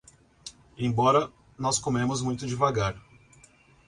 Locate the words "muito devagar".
2.23-2.99